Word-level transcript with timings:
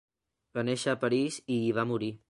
Va 0.59 0.63
néixer 0.71 0.91
a 0.95 0.99
París 1.05 1.39
i 1.57 1.61
hi 1.67 1.73
va 1.81 1.89
morir. 1.93 2.13